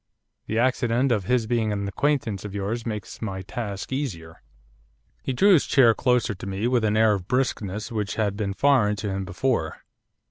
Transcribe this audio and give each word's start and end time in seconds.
The 0.47 0.57
accident 0.57 1.11
of 1.11 1.25
his 1.25 1.45
being 1.45 1.71
an 1.71 1.87
acquaintance 1.87 2.43
of 2.43 2.55
yours 2.55 2.87
makes 2.87 3.21
my 3.21 3.43
task 3.43 3.91
easier.' 3.93 4.41
He 5.21 5.31
drew 5.31 5.53
his 5.53 5.67
chair 5.67 5.93
closer 5.93 6.33
to 6.33 6.47
me 6.47 6.67
with 6.67 6.83
an 6.83 6.97
air 6.97 7.13
of 7.13 7.27
briskness 7.27 7.91
which 7.91 8.15
had 8.15 8.35
been 8.35 8.55
foreign 8.55 8.95
to 8.95 9.09
him 9.11 9.25
before. 9.25 9.83